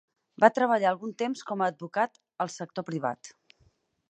Va 0.43 0.47
treballar 0.55 0.87
algun 0.93 1.13
temps 1.23 1.45
com 1.51 1.63
a 1.65 1.67
advocat 1.75 2.19
al 2.47 2.53
sector 2.57 2.89
privat. 2.93 3.35